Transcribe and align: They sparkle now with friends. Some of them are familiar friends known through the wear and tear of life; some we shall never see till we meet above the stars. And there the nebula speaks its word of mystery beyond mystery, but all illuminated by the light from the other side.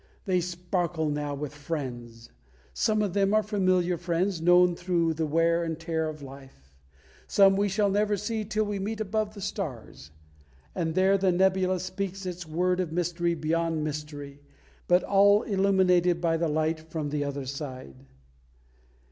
They 0.25 0.41
sparkle 0.41 1.09
now 1.11 1.35
with 1.35 1.53
friends. 1.53 2.31
Some 2.73 3.03
of 3.03 3.13
them 3.13 3.35
are 3.35 3.43
familiar 3.43 3.97
friends 3.99 4.41
known 4.41 4.75
through 4.75 5.13
the 5.13 5.27
wear 5.27 5.63
and 5.63 5.79
tear 5.79 6.09
of 6.09 6.23
life; 6.23 6.73
some 7.27 7.55
we 7.55 7.69
shall 7.69 7.91
never 7.91 8.17
see 8.17 8.43
till 8.43 8.63
we 8.65 8.79
meet 8.79 8.99
above 8.99 9.35
the 9.35 9.41
stars. 9.41 10.09
And 10.73 10.95
there 10.95 11.19
the 11.19 11.31
nebula 11.31 11.79
speaks 11.79 12.25
its 12.25 12.47
word 12.47 12.79
of 12.79 12.91
mystery 12.91 13.35
beyond 13.35 13.83
mystery, 13.83 14.41
but 14.87 15.03
all 15.03 15.43
illuminated 15.43 16.19
by 16.19 16.35
the 16.35 16.49
light 16.49 16.79
from 16.79 17.09
the 17.11 17.23
other 17.23 17.45
side. 17.45 18.07